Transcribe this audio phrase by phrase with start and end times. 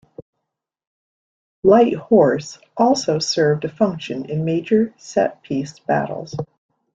[1.63, 6.35] Light horse also served a function in major set-piece battles.